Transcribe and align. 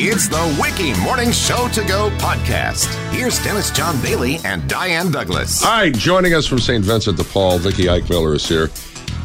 It's 0.00 0.28
the 0.28 0.36
WIKY 0.60 0.94
Morning 1.02 1.32
Show 1.32 1.66
to 1.70 1.82
Go 1.82 2.08
podcast. 2.18 2.86
Here's 3.12 3.42
Dennis 3.42 3.72
John 3.72 4.00
Bailey 4.00 4.38
and 4.44 4.68
Diane 4.68 5.10
Douglas. 5.10 5.64
All 5.64 5.72
right, 5.72 5.92
joining 5.92 6.34
us 6.34 6.46
from 6.46 6.60
St. 6.60 6.84
Vincent 6.84 7.16
de 7.16 7.24
Paul, 7.24 7.58
Vicki 7.58 7.86
Eichmiller 7.86 8.36
is 8.36 8.48
here. 8.48 8.70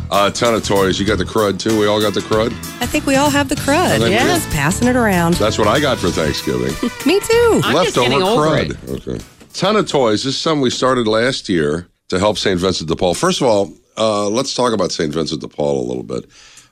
A 0.10 0.32
ton 0.32 0.56
of 0.56 0.66
toys. 0.66 1.00
You 1.00 1.06
got 1.06 1.20
the 1.20 1.26
crud 1.26 1.60
too. 1.60 1.80
We 1.80 1.86
all 1.86 2.02
got 2.02 2.16
the 2.16 2.22
crud. 2.22 2.50
I 2.82 2.88
think 2.88 3.06
we 3.06 3.18
all 3.18 3.30
have 3.30 3.50
the 3.50 3.56
crud. 3.56 4.10
Yeah, 4.10 4.26
just 4.26 4.50
passing 4.50 4.88
it 4.88 4.96
around. 4.96 5.36
That's 5.36 5.60
what 5.60 5.68
I 5.68 5.80
got 5.80 6.00
for 6.00 6.10
Thanksgiving. 6.10 6.74
Me 7.06 7.20
too. 7.20 7.62
I'm 7.64 7.86
just 7.86 7.96
getting 7.96 8.24
over 8.24 8.42
crud. 8.42 9.08
Okay. 9.08 9.24
Ton 9.54 9.76
of 9.76 9.88
toys. 9.88 10.24
This 10.24 10.34
is 10.34 10.42
something 10.42 10.62
we 10.62 10.72
started 10.72 11.08
last 11.08 11.50
year 11.50 11.88
to 12.08 12.18
help 12.18 12.40
St. 12.40 12.60
Vincent 12.60 12.90
de 12.90 12.96
Paul. 12.96 13.14
First 13.14 13.42
of 13.42 13.48
all, 13.48 13.72
uh, 13.96 14.28
let's 14.28 14.56
talk 14.56 14.74
about 14.74 14.92
St. 14.92 15.14
Vincent 15.14 15.40
de 15.40 15.48
Paul 15.48 15.82
a 15.82 15.86
little 15.88 16.02
bit. 16.02 16.26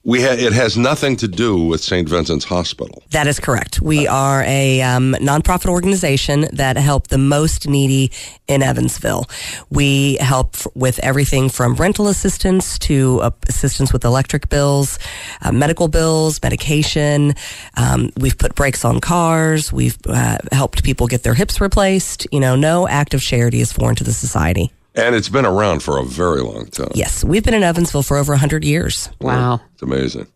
We 0.04 0.22
ha- 0.24 0.32
it 0.32 0.54
has 0.54 0.78
nothing 0.78 1.16
to 1.18 1.28
do 1.28 1.56
with 1.64 1.82
St. 1.82 2.10
Vincent's 2.10 2.46
Hospital. 2.46 3.04
That 3.12 3.28
is 3.28 3.40
correct. 3.40 3.82
We 3.82 4.08
are 4.08 4.44
a 4.48 4.82
um, 4.82 5.16
nonprofit 5.20 5.70
organization 5.70 6.48
that 6.54 6.76
help 6.78 7.10
the 7.10 7.20
most 7.20 7.68
needy 7.68 8.12
in 8.48 8.64
Evansville. 8.64 9.30
We 9.70 10.18
help 10.20 10.56
f- 10.56 10.68
with 10.74 10.98
everything 11.00 11.50
from 11.50 11.76
rental 11.76 12.08
assistance 12.08 12.80
to 12.80 13.20
uh, 13.22 13.30
assistance 13.48 13.94
with 13.94 14.04
electric 14.04 14.50
bills, 14.50 14.98
uh, 15.44 15.52
medical 15.52 15.88
bills, 15.88 16.42
medication. 16.42 17.36
Um, 17.78 18.12
we've 18.18 18.38
put 18.40 18.56
brakes 18.56 18.84
on 18.84 19.02
cars. 19.02 19.72
We've 19.72 19.98
uh, 20.08 20.40
helped 20.52 20.84
people 20.84 21.06
get 21.06 21.22
their 21.22 21.36
hips 21.36 21.62
replaced. 21.62 22.26
You 22.32 22.40
know, 22.40 22.56
no 22.56 22.88
act 22.88 23.14
of 23.14 23.22
charity 23.22 23.62
is 23.62 23.72
foreign 23.72 23.96
to 23.98 24.04
the 24.04 24.14
society. 24.14 24.72
And 24.96 25.16
it's 25.16 25.30
been 25.30 25.46
around 25.46 25.84
for 25.84 25.98
a 25.98 26.04
very 26.04 26.42
long 26.42 26.66
time. 26.68 26.92
Yes, 26.94 27.24
we've 27.24 27.44
been 27.44 27.54
in 27.54 27.64
Evansville 27.64 28.04
for 28.04 28.18
over 28.18 28.34
100 28.34 28.64
years. 28.64 29.10
Wow. 29.22 29.62
It's 29.74 29.82
amazing. 29.82 30.28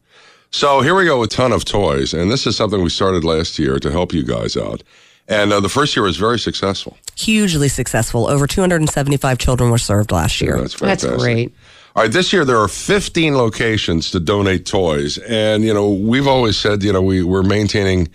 So 0.52 0.80
here 0.80 0.96
we 0.96 1.04
go, 1.04 1.22
a 1.24 1.28
ton 1.28 1.52
of 1.52 1.66
toys. 1.66 2.14
And 2.14 2.32
this 2.32 2.48
is 2.48 2.56
something 2.56 2.82
we 2.82 2.90
started 2.90 3.26
last 3.26 3.60
year 3.60 3.78
to 3.80 3.92
help 3.92 4.14
you 4.14 4.24
guys 4.24 4.56
out. 4.56 4.84
And 5.28 5.52
uh, 5.52 5.60
the 5.60 5.70
first 5.70 5.96
year 5.96 6.04
was 6.04 6.18
very 6.18 6.40
successful. 6.40 6.98
Hugely 7.18 7.68
successful. 7.68 8.28
Over 8.30 8.48
275 8.48 9.38
children 9.38 9.72
were 9.72 9.78
served 9.78 10.12
last 10.12 10.40
year. 10.40 10.60
That's 10.60 10.80
That's 10.80 11.04
fantastic. 11.04 11.20
great. 11.20 11.56
All 11.96 12.04
right, 12.04 12.12
this 12.12 12.32
year 12.32 12.46
there 12.46 12.58
are 12.58 12.68
15 12.68 13.36
locations 13.36 14.12
to 14.12 14.20
donate 14.20 14.66
toys. 14.66 15.18
And, 15.18 15.64
you 15.64 15.74
know, 15.74 15.90
we've 15.90 16.28
always 16.28 16.58
said, 16.58 16.84
you 16.84 16.94
know, 16.94 17.02
we, 17.02 17.24
we're 17.24 17.44
maintaining 17.44 18.08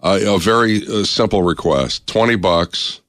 uh, 0.00 0.20
a 0.26 0.38
very 0.38 0.86
uh, 0.86 1.04
simple 1.04 1.42
request 1.42 2.06
20 2.06 2.36
bucks 2.36 3.00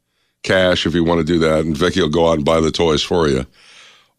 cash 0.45 0.85
if 0.85 0.93
you 0.93 1.03
want 1.03 1.19
to 1.19 1.25
do 1.25 1.39
that. 1.39 1.61
And 1.65 1.75
Vicki 1.75 1.99
will 2.01 2.09
go 2.09 2.29
out 2.29 2.37
and 2.37 2.45
buy 2.45 2.61
the 2.61 2.71
toys 2.71 3.03
for 3.03 3.27
you. 3.27 3.45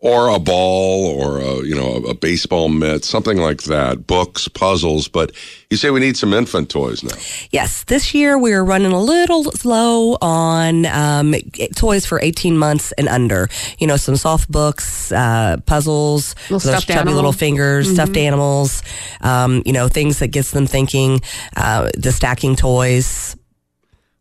Or 0.00 0.28
a 0.28 0.38
ball 0.38 1.06
or, 1.18 1.40
a, 1.40 1.64
you 1.64 1.74
know, 1.74 1.94
a, 2.04 2.10
a 2.10 2.14
baseball 2.14 2.68
mitt, 2.68 3.02
something 3.02 3.38
like 3.38 3.62
that. 3.62 4.06
Books, 4.06 4.46
puzzles. 4.46 5.08
But 5.08 5.32
you 5.70 5.78
say 5.78 5.90
we 5.90 6.00
need 6.00 6.18
some 6.18 6.34
infant 6.34 6.68
toys 6.68 7.02
now. 7.02 7.16
Yes, 7.50 7.82
this 7.84 8.12
year 8.14 8.36
we 8.38 8.52
are 8.52 8.62
running 8.62 8.92
a 8.92 9.00
little 9.00 9.44
slow 9.52 10.18
on 10.20 10.84
um, 10.86 11.34
toys 11.74 12.04
for 12.04 12.20
18 12.20 12.58
months 12.58 12.92
and 12.98 13.08
under. 13.08 13.48
You 13.78 13.86
know, 13.86 13.96
some 13.96 14.16
soft 14.16 14.50
books, 14.52 15.10
uh, 15.12 15.56
puzzles, 15.64 16.34
Little 16.50 16.72
those 16.72 16.84
chubby 16.84 16.92
animal. 17.00 17.14
little 17.14 17.32
fingers, 17.32 17.90
stuffed 17.90 18.18
animals. 18.18 18.82
Um, 19.22 19.62
you 19.64 19.72
know, 19.72 19.88
things 19.88 20.18
that 20.18 20.28
gets 20.28 20.50
them 20.50 20.66
thinking. 20.66 21.22
Uh, 21.56 21.90
the 21.96 22.12
stacking 22.12 22.54
toys, 22.54 23.34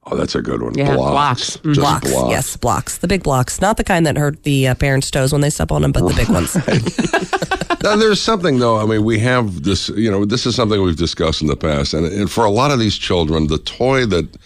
Oh, 0.08 0.16
that's 0.16 0.36
a 0.36 0.42
good 0.42 0.62
one. 0.62 0.76
Yeah, 0.76 0.96
blocks. 0.96 1.58
blocks. 1.58 1.58
Mm. 1.58 1.74
Just 1.74 1.80
blocks. 1.80 2.12
blocks. 2.12 2.30
Yes, 2.30 2.58
blocks. 2.58 2.98
The 3.00 3.08
big 3.08 3.24
blocks, 3.24 3.60
not 3.60 3.78
the 3.78 3.84
kind 3.84 4.06
that 4.06 4.18
hurt 4.18 4.44
the 4.44 4.68
uh, 4.68 4.76
parents' 4.76 5.10
toes 5.10 5.32
when 5.32 5.42
they 5.42 5.50
step 5.50 5.72
on 5.72 5.82
them, 5.82 5.92
but 5.92 6.08
the 6.08 6.14
big 6.14 6.30
ones. 6.30 6.56
Now, 7.86 7.96
there's 7.96 8.20
something 8.20 8.58
though. 8.58 8.80
I 8.80 8.86
mean, 8.88 9.04
we 9.04 9.20
have 9.20 9.62
this. 9.62 9.90
You 9.90 10.10
know, 10.10 10.26
this 10.26 10.48
is 10.48 10.56
something 10.56 10.82
we've 10.82 10.98
discussed 10.98 11.44
in 11.44 11.48
the 11.48 11.56
past, 11.56 11.94
and, 11.94 12.08
and 12.08 12.32
for 12.32 12.44
a 12.44 12.50
lot 12.50 12.72
of 12.72 12.80
these 12.80 12.98
children, 12.98 13.46
the 13.46 13.60
toy 13.60 14.08
that 14.08 14.38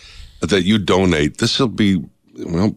that 0.42 0.64
you 0.64 0.78
donate, 0.78 1.38
this 1.38 1.58
will 1.58 1.70
be 1.70 2.04
well, 2.38 2.76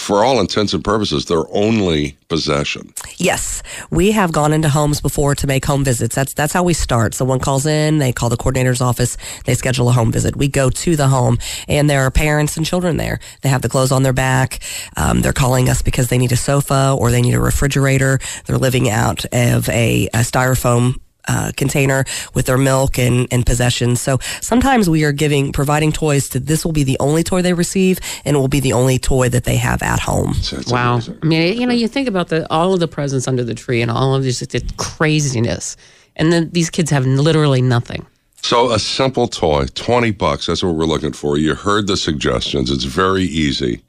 for 0.00 0.24
all 0.24 0.40
intents 0.40 0.72
and 0.72 0.82
purposes, 0.82 1.26
their 1.26 1.44
only 1.50 2.16
possession. 2.28 2.92
Yes, 3.16 3.62
we 3.90 4.12
have 4.12 4.32
gone 4.32 4.52
into 4.52 4.68
homes 4.68 5.00
before 5.00 5.34
to 5.34 5.46
make 5.46 5.64
home 5.64 5.84
visits. 5.84 6.14
That's 6.14 6.34
that's 6.34 6.52
how 6.52 6.62
we 6.62 6.74
start. 6.74 7.14
Someone 7.14 7.40
calls 7.40 7.66
in, 7.66 7.98
they 7.98 8.12
call 8.12 8.28
the 8.28 8.36
coordinator's 8.36 8.80
office, 8.80 9.16
they 9.44 9.54
schedule 9.54 9.88
a 9.88 9.92
home 9.92 10.12
visit. 10.12 10.36
We 10.36 10.48
go 10.48 10.70
to 10.70 10.96
the 10.96 11.08
home, 11.08 11.38
and 11.68 11.88
there 11.88 12.02
are 12.02 12.10
parents 12.10 12.56
and 12.56 12.64
children 12.64 12.96
there. 12.96 13.20
They 13.42 13.48
have 13.48 13.62
the 13.62 13.68
clothes 13.68 13.92
on 13.92 14.02
their 14.02 14.12
back. 14.12 14.60
Um, 14.96 15.20
they're 15.20 15.32
calling 15.32 15.68
us 15.68 15.82
because 15.82 16.08
they 16.08 16.18
need 16.18 16.32
a 16.32 16.36
sofa 16.36 16.96
or 16.98 17.10
they 17.10 17.22
need 17.22 17.34
a 17.34 17.40
refrigerator. 17.40 18.18
They're 18.46 18.58
living 18.58 18.88
out 18.88 19.24
of 19.26 19.68
a, 19.68 20.08
a 20.14 20.20
styrofoam. 20.20 21.00
Uh, 21.32 21.52
container 21.56 22.04
with 22.34 22.46
their 22.46 22.58
milk 22.58 22.98
and, 22.98 23.28
and 23.30 23.46
possessions. 23.46 24.00
So 24.00 24.18
sometimes 24.40 24.90
we 24.90 25.04
are 25.04 25.12
giving, 25.12 25.52
providing 25.52 25.92
toys 25.92 26.28
to 26.30 26.40
this 26.40 26.64
will 26.64 26.72
be 26.72 26.82
the 26.92 26.96
only 26.98 27.22
toy 27.22 27.40
they 27.40 27.52
receive 27.52 28.00
and 28.24 28.34
it 28.34 28.38
will 28.40 28.48
be 28.48 28.58
the 28.68 28.72
only 28.72 28.98
toy 28.98 29.28
that 29.28 29.44
they 29.44 29.58
have 29.68 29.80
at 29.80 30.00
home. 30.00 30.34
So 30.34 30.56
Wow. 30.74 30.94
amazing. 30.94 31.18
I 31.22 31.26
mean, 31.26 31.60
you 31.60 31.66
know, 31.68 31.76
you 31.82 31.88
think 31.96 32.08
about 32.08 32.28
the 32.32 32.40
all 32.50 32.74
of 32.74 32.80
the 32.80 32.88
presents 32.88 33.28
under 33.28 33.44
the 33.44 33.54
tree 33.54 33.80
and 33.84 33.90
all 33.92 34.10
of 34.16 34.22
this 34.24 34.40
the 34.40 34.60
craziness, 34.76 35.76
and 36.16 36.32
then 36.32 36.50
these 36.50 36.68
kids 36.70 36.90
have 36.90 37.06
literally 37.06 37.62
nothing. 37.62 38.02
So 38.42 38.72
a 38.72 38.78
simple 38.78 39.28
toy, 39.28 39.66
twenty 39.74 40.10
bucks. 40.10 40.46
That's 40.46 40.62
what 40.64 40.74
we're 40.74 40.92
looking 40.94 41.12
for. 41.12 41.38
You 41.38 41.54
heard 41.54 41.86
the 41.86 41.96
suggestions. 41.96 42.70
It's 42.74 42.88
very 43.04 43.24
easy, 43.46 43.82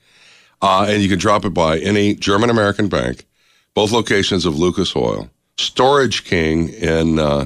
uh, 0.62 0.85
and 0.90 1.02
you 1.02 1.09
can 1.09 1.18
drop 1.19 1.44
it 1.46 1.53
by 1.53 1.79
any 1.79 2.13
German 2.13 2.50
American 2.50 2.88
bank, 2.88 3.25
both 3.73 3.91
locations 3.91 4.46
of 4.46 4.53
Lucas 4.59 4.96
Oil, 4.96 5.29
Storage 5.61 6.25
King 6.25 6.69
in 6.69 7.19
uh, 7.19 7.45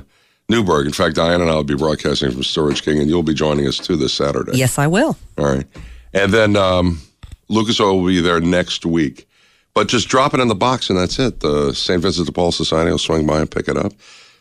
Newburgh. 0.50 0.88
In 0.88 0.94
fact, 0.94 1.16
Diane 1.16 1.42
and 1.42 1.50
I 1.50 1.56
will 1.56 1.64
be 1.64 1.76
broadcasting 1.76 2.32
from 2.32 2.44
Storage 2.44 2.84
King, 2.84 3.00
and 3.00 3.10
you'll 3.10 3.24
be 3.24 3.34
joining 3.34 3.68
us 3.68 3.78
too 3.78 3.96
this 3.96 4.14
Saturday. 4.14 4.58
Yes, 4.58 4.78
I 4.78 4.88
will. 4.88 5.18
All 5.38 5.46
right, 5.46 5.66
and 6.14 6.34
then 6.34 6.56
um, 6.56 7.02
Lucas 7.50 7.80
Oil 7.80 8.00
will 8.00 8.08
be 8.08 8.22
there 8.22 8.40
next 8.40 8.86
week. 8.86 9.28
But 9.74 9.90
just 9.90 10.08
drop 10.08 10.34
it 10.34 10.40
in 10.40 10.48
the 10.48 10.56
box, 10.56 10.90
and 10.90 10.98
that's 10.98 11.20
it. 11.20 11.42
The 11.42 11.74
St. 11.74 12.02
Vincent 12.02 12.26
de 12.26 12.32
Paul 12.32 12.54
Society 12.54 12.92
will 12.92 12.98
swing 12.98 13.28
by 13.28 13.42
and 13.42 13.52
pick 13.52 13.68
it 13.68 13.76
up. 13.76 13.92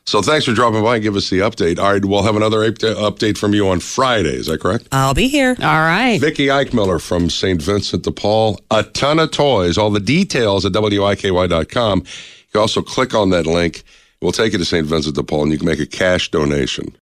So 0.07 0.21
thanks 0.21 0.45
for 0.45 0.53
dropping 0.53 0.83
by 0.83 0.97
and 0.97 1.03
give 1.03 1.17
us 1.17 1.31
the 1.31 1.39
update. 1.39 1.79
All 1.79 1.93
right, 1.93 2.05
we'll 2.05 2.23
have 2.25 2.37
another 2.37 2.63
uh, 2.63 2.69
update 2.71 3.39
from 3.39 3.55
you 3.55 3.69
on 3.69 3.81
Friday. 3.81 4.35
Is 4.35 4.47
that 4.47 4.61
correct? 4.61 4.87
I'll 4.93 5.15
be 5.15 5.29
here. 5.29 5.57
All 5.61 5.81
right. 5.81 6.21
Vicki 6.21 6.49
Eichmiller 6.49 7.01
from 7.01 7.31
St. 7.31 7.61
Vincent 7.61 8.03
de 8.03 8.11
Paul. 8.11 8.61
A 8.71 8.83
ton 8.83 9.19
of 9.19 9.31
toys. 9.31 9.79
All 9.79 9.91
the 9.91 10.01
details 10.01 10.67
at 10.67 10.73
wiky.com. 10.73 11.99
You 12.01 12.05
can 12.53 12.61
also 12.61 12.83
click 12.83 13.15
on 13.15 13.31
that 13.31 13.47
link. 13.47 13.83
We'll 14.21 14.33
take 14.33 14.53
you 14.53 14.59
to 14.59 14.65
St. 14.65 14.87
Vincent 14.87 15.17
de 15.17 15.23
Paul, 15.23 15.45
and 15.45 15.53
you 15.53 15.59
can 15.59 15.67
make 15.67 15.81
a 15.81 15.87
cash 15.87 16.31
donation. 16.31 16.93